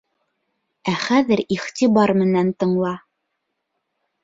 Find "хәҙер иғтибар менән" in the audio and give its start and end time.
1.01-2.51